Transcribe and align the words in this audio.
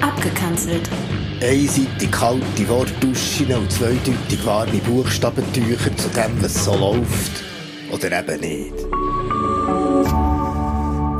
Abgekanzelt. 0.00 0.88
Einseitig 1.42 2.10
kalte 2.10 2.68
Wortduschen 2.68 3.52
und 3.54 3.72
zweideutig 3.72 4.44
warme 4.44 4.78
Buchstabentücher 4.78 5.96
zu 5.96 6.08
dem, 6.10 6.42
was 6.42 6.64
so 6.64 6.74
läuft. 6.76 7.44
Oder 7.92 8.20
eben 8.20 8.40
nicht. 8.40 8.74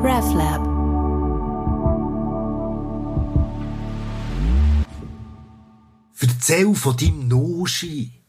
RefLab. 0.03 0.71
Erzähl 6.51 6.75
von 6.75 6.97
deinem 6.97 7.29
Noschi. 7.29 8.20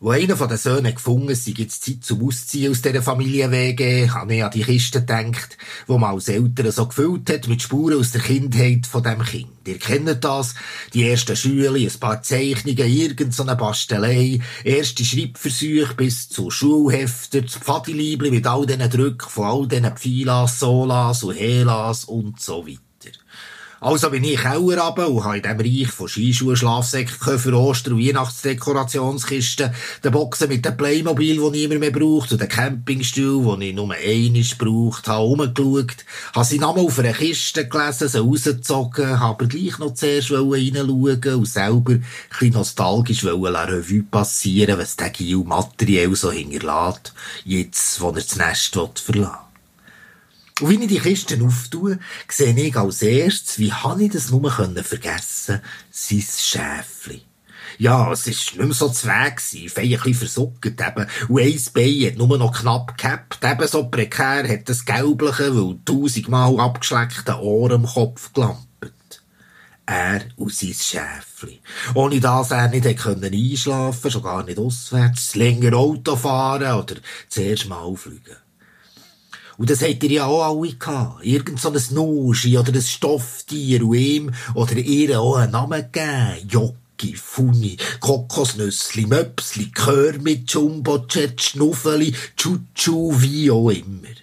Wo 0.00 0.10
einer 0.10 0.36
von 0.36 0.48
den 0.48 0.58
Söhnen 0.58 0.94
gefunden 0.94 1.34
sei 1.34 1.54
jetzt 1.56 1.84
Zeit 1.84 2.04
zum 2.04 2.24
Ausziehen 2.24 2.70
aus 2.70 2.82
dieser 2.82 3.02
Familienwege, 3.02 4.14
habe 4.14 4.36
ich 4.36 4.44
an 4.44 4.52
die 4.52 4.62
Kiste 4.62 5.00
gedacht, 5.00 5.58
wo 5.88 5.98
man 5.98 6.14
als 6.14 6.28
Eltern 6.28 6.70
so 6.70 6.86
gefüllt 6.86 7.28
hat 7.28 7.48
mit 7.48 7.62
Spuren 7.62 7.98
aus 7.98 8.12
der 8.12 8.20
Kindheit 8.20 8.86
von 8.86 9.02
dem 9.02 9.20
Kind. 9.24 9.48
Ihr 9.66 9.78
kennt 9.78 10.22
das, 10.22 10.54
die 10.94 11.02
ersten 11.02 11.34
Schüler, 11.34 11.74
ein 11.74 11.98
paar 11.98 12.22
Zeichnungen, 12.22 12.78
irgendeine 12.78 13.56
Bastelei, 13.56 14.38
erste 14.62 15.04
Schreibversuche 15.04 15.94
bis 15.96 16.28
zu 16.28 16.52
Schulhefter, 16.52 17.44
zu 17.44 17.58
Pfadiliebli 17.58 18.30
mit 18.30 18.46
all 18.46 18.66
diesen 18.66 18.88
Drücken 18.88 19.28
von 19.28 19.46
all 19.46 19.66
diesen 19.66 19.96
Pfilas, 19.96 20.60
Solas 20.60 21.24
und 21.24 21.34
Helas 21.34 22.04
und 22.04 22.40
so 22.40 22.64
weiter. 22.64 22.78
Also 23.80 24.10
bin 24.10 24.24
ich 24.24 24.40
Keller 24.40 24.82
runter 24.82 25.08
und 25.08 25.22
habe 25.22 25.36
in 25.36 25.42
dem 25.44 25.60
Reich 25.60 25.92
von 25.92 26.08
Skischuhen, 26.08 26.56
Schlafsäcken, 26.56 27.54
Oster- 27.54 27.92
und 27.92 28.04
Weihnachtsdekorationskisten, 28.04 29.70
den 30.02 30.12
Boxen 30.12 30.48
mit 30.48 30.64
dem 30.64 30.76
Playmobil, 30.76 31.36
den 31.36 31.52
niemand 31.52 31.80
mehr 31.80 31.92
braucht, 31.92 32.32
und 32.32 32.40
den 32.40 32.48
Campingstuhl, 32.48 33.44
den 33.56 33.62
ich 33.62 33.74
nur 33.74 33.94
einmal 33.94 34.42
gebraucht 34.42 35.06
habe, 35.06 35.24
umgeschaut, 35.24 36.04
habe 36.34 36.44
seinen 36.44 36.60
Namen 36.60 36.84
auf 36.84 36.98
einer 36.98 37.12
Kiste 37.12 37.68
gelesen, 37.68 38.08
sie 38.08 38.18
rausgezogen, 38.18 39.20
habe 39.20 39.44
aber 39.44 39.46
gleich 39.46 39.78
noch 39.78 39.94
zuerst 39.94 40.32
reinschauen 40.32 41.34
und 41.34 41.46
selber 41.46 41.92
ein 41.92 42.04
bisschen 42.30 42.54
nostalgisch 42.54 43.22
la 43.22 43.64
Revue 43.64 44.02
passieren, 44.02 44.78
was 44.78 44.96
der 44.96 45.10
Gil 45.10 45.44
materiell 45.44 46.14
so 46.16 46.32
hinterlässt, 46.32 47.12
jetzt, 47.44 48.00
wo 48.00 48.08
er 48.08 48.14
das 48.14 48.36
Nest 48.36 48.74
verlassen 48.74 49.14
will. 49.14 49.47
Und 50.60 50.70
wie 50.70 50.82
ich 50.82 50.88
die 50.88 50.98
Kisten 50.98 51.46
auftue, 51.46 51.98
sehe 52.28 52.54
ich 52.54 52.76
als 52.76 53.02
erstes, 53.02 53.58
wie 53.58 53.72
habe 53.72 54.04
ich 54.04 54.12
das 54.12 54.30
nur 54.30 54.50
vergessen 54.50 55.60
sein 55.90 56.24
Schäfli. 56.36 57.22
Ja, 57.78 58.10
es 58.10 58.26
ist 58.26 58.56
nicht 58.56 58.58
mehr 58.58 58.72
so 58.72 58.88
zweig 58.88 59.36
gewesen, 59.36 59.68
fein 59.68 59.84
ein 59.84 60.00
bisschen 60.00 60.28
eben. 60.80 61.06
Und 61.28 61.40
ein 61.40 61.62
Bein 61.72 62.06
hat 62.06 62.16
nur 62.16 62.38
noch 62.38 62.60
knapp 62.60 62.98
gehabt, 62.98 63.38
eben 63.44 63.68
so 63.68 63.88
prekär 63.88 64.48
hat 64.48 64.68
das 64.68 64.84
Gelbliche, 64.84 65.54
weil 65.54 65.78
tausendmal 65.84 66.58
abgeschleckte 66.58 67.40
Ohren 67.40 67.82
im 67.82 67.86
Kopf 67.86 68.32
gelampert. 68.32 69.22
Er 69.86 70.22
und 70.36 70.52
sein 70.52 70.74
Schäfli. 70.74 71.60
Ohne 71.94 72.18
das 72.18 72.50
er 72.50 72.68
nicht 72.68 72.84
hätte 72.84 73.10
einschlafen 73.10 74.00
können, 74.02 74.12
schon 74.12 74.22
gar 74.22 74.42
nicht 74.42 74.58
auswärts, 74.58 75.36
länger 75.36 75.76
Auto 75.76 76.16
fahren 76.16 76.72
oder 76.72 76.96
zuerst 77.28 77.68
mal 77.68 77.94
fliegen. 77.94 78.47
Und 79.58 79.68
das 79.68 79.82
habt 79.82 80.04
ihr 80.04 80.10
ja 80.10 80.24
auch 80.24 80.44
alle 80.44 80.72
gehabt. 80.72 81.24
Irgend 81.24 81.60
so 81.60 81.70
ein 81.70 81.82
Nuschi 81.90 82.56
oder 82.56 82.72
ein 82.72 82.80
Stofftier 82.80 83.84
und 83.84 83.94
ihm 83.94 84.30
oder 84.54 84.76
ihr 84.76 85.20
auch 85.20 85.36
einen 85.36 85.52
Namen 85.52 85.82
gegeben. 85.92 86.48
Jocki, 86.48 87.16
Funi, 87.16 87.76
Kokosnüssli, 87.98 89.06
Möpsli, 89.06 89.72
Kör 89.74 90.14
mit 90.20 90.48
Jumbo-Jet, 90.48 91.42
Schnuffeli, 91.42 92.14
Chuchu, 92.36 93.20
wie 93.20 93.50
auch 93.50 93.70
immer. 93.70 94.14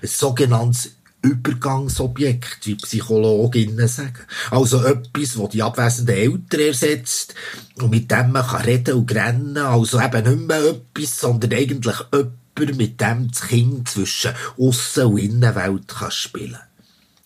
Ein 0.00 0.08
sogenanntes 0.08 0.92
Übergangsobjekt, 1.22 2.66
wie 2.66 2.76
Psychologinnen 2.76 3.88
sagen. 3.88 4.26
Also 4.52 4.84
etwas, 4.84 5.34
das 5.34 5.48
die 5.48 5.62
abwesenden 5.62 6.14
Eltern 6.14 6.60
ersetzt 6.60 7.34
und 7.80 7.90
mit 7.90 8.10
dem 8.12 8.30
man 8.30 8.46
kann 8.46 8.62
reden 8.62 8.94
und 8.94 9.12
rennen. 9.12 9.56
Also 9.56 10.00
eben 10.00 10.22
nicht 10.22 10.48
mehr 10.48 10.64
etwas, 10.64 11.18
sondern 11.18 11.52
eigentlich 11.52 12.00
etwas, 12.12 12.43
jemand, 12.58 12.78
mit 12.78 13.00
dem 13.00 13.30
das 13.30 13.42
Kind 13.42 13.88
zwischen 13.88 14.34
Aussen- 14.58 15.06
und 15.06 15.18
Innenwelt 15.18 15.88
kann 15.88 16.10
spielen 16.10 16.58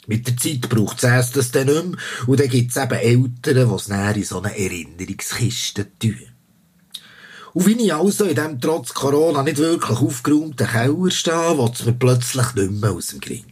Mit 0.07 0.27
der 0.27 0.37
Zeit 0.37 0.69
braucht 0.69 1.05
es 1.05 1.33
das 1.33 1.51
dann 1.51 1.67
nicht 1.67 1.85
mehr, 1.85 1.99
und 2.27 2.41
dann 2.41 2.49
gibt 2.49 2.71
es 2.71 2.77
eben 2.77 2.95
Eltern, 2.95 3.69
die 3.69 3.75
es 3.75 3.89
näher 3.89 4.17
in 4.17 4.25
so 4.25 4.41
eine 4.41 4.59
Erinnerungskiste 4.59 5.87
tun. 5.99 6.17
Und 7.55 7.67
wie 7.67 7.73
ich 7.73 7.95
also 7.95 8.25
in 8.25 8.35
diesem 8.35 8.61
trotz 8.61 8.95
Corona 8.95 9.43
nicht 9.43 9.59
wirklich 9.59 9.99
aufgeräumten 9.99 10.67
Keller 10.67 11.11
stehe, 11.11 11.59
will 11.59 11.71
es 11.73 11.85
mir 11.85 11.93
plötzlich 11.93 12.55
nicht 12.55 12.71
mehr 12.71 12.93
aus 12.93 13.09
dem 13.09 13.21
Gring. 13.21 13.47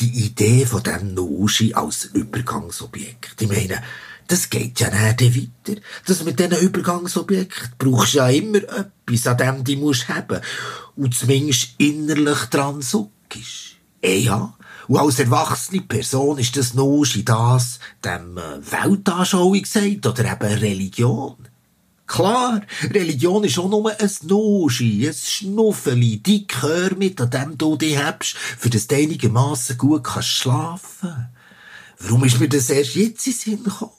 Die 0.00 0.26
Idee 0.26 0.66
von 0.66 0.82
diesem 0.82 1.14
Noschi 1.14 1.74
als 1.74 2.04
Übergangsobjekt. 2.04 3.40
Ich 3.40 3.48
meine, 3.48 3.82
das 4.28 4.50
geht 4.50 4.78
ja 4.78 4.90
nicht 4.90 5.20
weiter. 5.36 5.80
Das 6.06 6.22
mit 6.22 6.38
diesen 6.38 6.58
Übergangsobjekten 6.58 7.72
brauchst 7.78 8.14
du 8.14 8.18
ja 8.18 8.28
immer 8.28 8.58
etwas, 8.58 9.26
an 9.26 9.36
dem 9.38 9.64
du 9.64 9.76
musst 9.76 10.08
haben. 10.08 10.40
Und 10.96 11.14
zumindest 11.14 11.70
innerlich 11.78 12.44
dran 12.44 12.82
suckst. 12.82 13.76
Eh 14.02 14.20
ja. 14.20 14.54
Und 14.86 14.98
als 14.98 15.18
erwachsene 15.18 15.82
Person 15.82 16.38
ist 16.38 16.56
das 16.56 16.74
Noschi 16.74 17.24
das, 17.24 17.78
dem 18.04 18.38
äh, 18.38 18.60
Weltanschauung 18.70 19.64
sagt, 19.64 20.06
oder 20.06 20.32
eben 20.32 20.58
Religion. 20.58 21.36
Klar, 22.06 22.62
Religion 22.84 23.44
ist 23.44 23.58
auch 23.58 23.68
nur 23.68 23.90
ein 23.90 24.10
Noschi, 24.22 25.06
ein 25.06 25.14
Schnuffeli, 25.14 26.18
die 26.18 26.46
Gehör 26.46 26.94
mit, 26.96 27.20
an 27.20 27.30
dem 27.30 27.58
du 27.58 27.76
dich 27.76 27.98
hebst, 27.98 28.36
für 28.36 28.70
das 28.70 28.86
du 28.86 28.96
einigermassen 28.96 29.76
gut 29.76 30.04
kannst 30.04 30.28
schlafen. 30.28 31.28
Warum 31.98 32.24
ist 32.24 32.40
mir 32.40 32.48
das 32.48 32.70
erst 32.70 32.94
jetzt 32.94 33.26
in 33.26 33.32
Sinn 33.32 33.64
gekommen? 33.64 33.97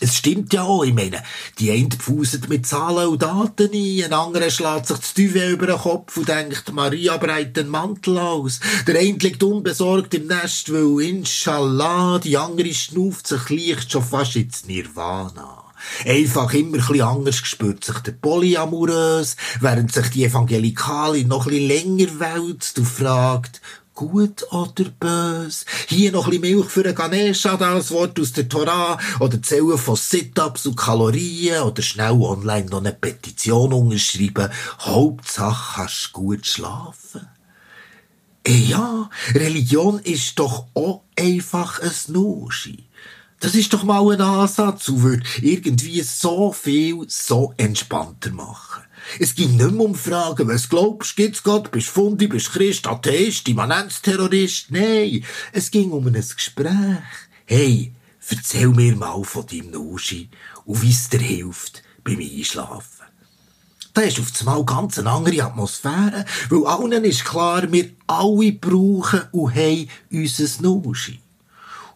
Es 0.00 0.16
stimmt 0.16 0.52
ja 0.52 0.62
auch, 0.62 0.84
ich 0.84 0.94
meine, 0.94 1.22
die 1.58 1.72
eine 1.72 1.88
pfuset 1.88 2.48
mit 2.48 2.66
Zahlen 2.66 3.08
und 3.08 3.22
Daten 3.22 3.70
ein, 3.72 4.04
ein 4.04 4.12
anderer 4.12 4.50
schlägt 4.50 4.86
sich 4.86 4.98
das 4.98 5.14
Duvet 5.14 5.50
über 5.50 5.66
den 5.66 5.78
Kopf 5.78 6.16
und 6.16 6.28
denkt, 6.28 6.72
Maria 6.72 7.16
breitet 7.16 7.56
den 7.56 7.68
Mantel 7.68 8.18
aus. 8.18 8.60
Der 8.86 8.98
eine 8.98 9.18
liegt 9.18 9.42
unbesorgt 9.42 10.14
im 10.14 10.28
Nest, 10.28 10.72
weil 10.72 11.04
inshallah, 11.04 12.20
die 12.20 12.36
andere 12.36 12.72
schnuft 12.72 13.26
sich 13.26 13.50
leicht 13.50 13.90
schon 13.90 14.04
fast 14.04 14.36
ins 14.36 14.66
Nirvana. 14.66 15.64
Einfach 16.04 16.52
immer 16.54 16.78
ein 16.90 17.00
anders 17.00 17.42
gespürt 17.42 17.84
sich 17.84 17.98
der 17.98 18.12
Polyamorös, 18.12 19.36
während 19.60 19.92
sich 19.92 20.08
die 20.10 20.24
Evangelikale 20.24 21.24
noch 21.24 21.46
ein 21.46 21.66
länger 21.66 22.20
wälzt 22.20 22.78
und 22.78 22.86
fragt, 22.86 23.60
gut 23.98 24.44
oder 24.52 24.84
bös. 25.00 25.64
Hier 25.88 26.12
noch 26.12 26.26
ein 26.26 26.40
bisschen 26.40 26.58
Milch 26.58 26.70
für 26.70 26.84
einen 26.84 26.94
Ganesha, 26.94 27.56
das 27.56 27.90
Wort 27.90 28.20
aus 28.20 28.32
der 28.32 28.48
Torah, 28.48 28.96
oder 29.18 29.42
Zählen 29.42 29.76
von 29.76 29.96
Sit-Ups 29.96 30.66
und 30.66 30.76
Kalorien, 30.76 31.62
oder 31.62 31.82
schnell 31.82 32.12
online 32.12 32.66
noch 32.66 32.78
eine 32.78 32.92
Petition 32.92 33.72
unterschreiben. 33.72 34.50
Hauptsache 34.78 35.80
kannst 35.80 36.12
gut 36.12 36.46
schlafen. 36.46 37.26
Eh 38.46 38.66
ja, 38.70 39.10
Religion 39.34 39.98
ist 39.98 40.38
doch 40.38 40.66
auch 40.74 41.02
einfach 41.18 41.80
ein 41.80 41.90
Nuschi. 42.06 42.84
Das 43.40 43.56
ist 43.56 43.72
doch 43.72 43.82
mal 43.82 44.12
ein 44.12 44.20
Ansatz 44.20 44.88
und 44.88 45.02
würde 45.02 45.24
irgendwie 45.42 46.02
so 46.02 46.52
viel 46.52 47.04
so 47.08 47.52
entspannter 47.56 48.30
machen. 48.30 48.84
Es 49.18 49.34
ging 49.34 49.56
nicht 49.56 49.70
mehr 49.70 49.84
um 49.84 49.94
Fragen, 49.94 50.48
was 50.48 50.68
glaubst, 50.68 51.16
gibt's 51.16 51.42
Gott, 51.42 51.70
bist 51.70 51.88
Fundi, 51.88 52.26
bist 52.26 52.52
Christ, 52.52 52.86
Atheist, 52.86 53.48
Immanenzterrorist? 53.48 54.70
Nein, 54.70 55.24
es 55.52 55.70
ging 55.70 55.90
um 55.90 56.06
ein 56.06 56.12
Gespräch. 56.12 57.02
Hey, 57.46 57.92
erzähl 58.28 58.68
mir 58.68 58.94
mal 58.94 59.24
von 59.24 59.46
deinem 59.46 59.70
Nuschi 59.70 60.28
und 60.64 60.82
wie 60.82 60.90
es 60.90 61.08
dir 61.08 61.20
hilft 61.20 61.82
beim 62.04 62.18
Einschlafen. 62.18 63.06
Da 63.94 64.02
ist 64.02 64.20
auf 64.20 64.30
einmal 64.40 64.64
ganz 64.64 64.98
eine 64.98 65.10
andere 65.10 65.42
Atmosphäre, 65.42 66.24
weil 66.50 66.66
allen 66.66 67.04
ist 67.04 67.24
klar, 67.24 67.70
wir 67.72 67.90
alle 68.06 68.52
brauchen 68.52 69.22
und 69.32 69.54
haben 69.54 69.88
unser 70.12 70.62
Nuschi. 70.62 71.20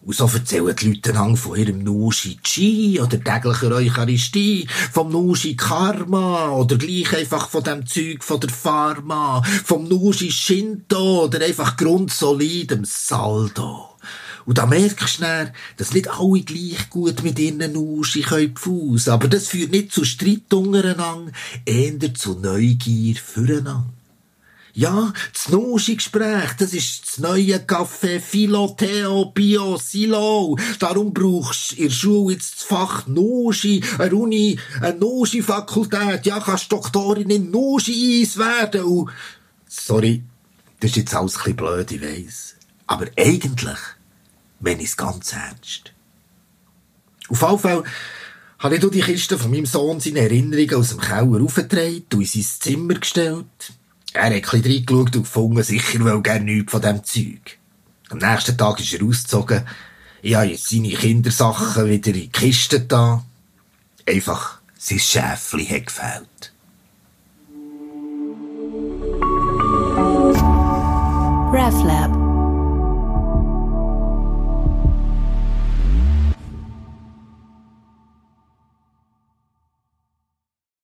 Und 0.04 0.16
so 0.16 0.24
erzählen 0.26 0.74
die 0.74 0.88
Leute 0.88 1.12
lang 1.12 1.36
von 1.36 1.56
ihrem 1.56 1.84
Nushi 1.84 2.36
Chi 2.42 3.00
oder 3.00 3.22
täglicher 3.22 3.70
Eucharistie, 3.70 4.66
vom 4.90 5.12
Nushi 5.12 5.54
Karma 5.54 6.50
oder 6.50 6.76
gleich 6.76 7.16
einfach 7.16 7.48
von 7.48 7.62
dem 7.62 7.86
Zeug 7.86 8.24
von 8.24 8.40
der 8.40 8.50
Pharma, 8.50 9.42
vom 9.64 9.86
Nushi 9.86 10.32
Shinto 10.32 11.24
oder 11.24 11.44
einfach 11.44 11.76
grundsolidem 11.76 12.84
Saldo. 12.84 13.90
Und 14.44 14.58
da 14.58 14.66
merkst 14.66 15.18
du 15.18 15.22
dann, 15.22 15.50
dass 15.76 15.92
nicht 15.92 16.10
alle 16.10 16.40
gleich 16.40 16.90
gut 16.90 17.22
mit 17.22 17.38
ihren 17.38 17.72
Nushi 17.72 18.22
können 18.22 18.54
aber 19.06 19.28
das 19.28 19.46
führt 19.46 19.70
nicht 19.70 19.92
zu 19.92 20.04
Streit 20.04 20.52
untereinander, 20.52 21.30
eher 21.64 22.14
zu 22.14 22.34
Neugier 22.40 23.14
füreinander. 23.14 24.01
Ja, 24.74 25.12
das 25.34 25.50
Nuschi-Gespräch, 25.50 26.54
das 26.58 26.72
ist 26.72 27.06
das 27.06 27.18
neue 27.18 27.58
Café 27.58 28.20
Philo, 28.20 28.68
Theo, 28.68 29.26
Bio, 29.26 29.76
Silo. 29.76 30.56
Darum 30.78 31.12
brauchst 31.12 31.72
du 31.72 31.76
in 31.76 31.88
der 31.88 31.94
Schule 31.94 32.34
jetzt 32.34 32.54
das 32.56 32.62
Fach 32.62 33.06
Nuschi, 33.06 33.84
eine 33.98 34.14
Uni, 34.14 34.58
eine 34.80 34.98
Nuschi-Fakultät. 34.98 36.24
Ja, 36.24 36.40
kannst 36.40 36.72
Doktorin 36.72 37.28
in 37.28 37.50
Nuschi-Eis 37.50 38.38
werden. 38.38 38.84
Und, 38.84 39.10
sorry, 39.68 40.24
das 40.80 40.92
ist 40.92 40.96
jetzt 40.96 41.14
alles 41.14 41.36
ein 41.36 41.42
bisschen 41.42 41.56
blöd, 41.56 41.90
ich 41.90 42.02
weiss. 42.02 42.54
Aber 42.86 43.06
eigentlich 43.18 43.78
meine 44.58 44.80
ich 44.82 44.88
es 44.88 44.96
ganz 44.96 45.34
ernst. 45.34 45.92
Auf 47.28 47.42
jeden 47.42 47.58
Fall 47.58 47.84
habe 48.58 48.76
ich 48.76 48.88
die 48.88 49.00
Kiste 49.00 49.38
von 49.38 49.50
meinem 49.50 49.66
Sohn 49.66 50.00
seine 50.00 50.20
Erinnerungen 50.20 50.74
aus 50.76 50.90
dem 50.90 51.00
Keller 51.00 51.42
aufgetragen 51.42 52.04
und 52.12 52.20
in 52.22 52.26
sein 52.26 52.46
Zimmer 52.60 52.94
gestellt. 52.94 53.74
Er 54.14 54.24
hat 54.26 54.32
ein 54.32 54.42
reingeschaut 54.44 55.16
und 55.16 55.22
gefunden, 55.22 55.62
sicher 55.62 56.04
will 56.04 56.20
gerne 56.20 56.44
nichts 56.44 56.70
von 56.70 56.82
diesem 56.82 57.04
Zeug. 57.04 57.58
Am 58.10 58.18
nächsten 58.18 58.58
Tag 58.58 58.78
ist 58.78 58.92
er 58.92 59.04
ausgezogen. 59.04 59.62
Ich 60.20 60.34
habe 60.34 60.46
jetzt 60.46 60.68
seine 60.68 60.90
Kindersachen 60.90 61.88
wieder 61.88 62.08
in 62.08 62.14
die 62.14 62.28
Kiste 62.28 62.80
da. 62.80 63.24
Einfach, 64.06 64.58
sein 64.78 64.98
Schäfli 64.98 65.64
hat 65.66 65.86
gefällt. 65.86 66.52
RefLab 71.52 72.21